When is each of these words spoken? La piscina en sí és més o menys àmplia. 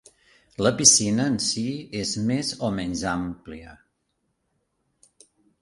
La 0.67 0.71
piscina 0.79 1.27
en 1.31 1.35
sí 1.49 1.65
és 2.01 2.15
més 2.31 2.51
o 2.71 2.71
menys 2.81 3.07
àmplia. 3.15 3.79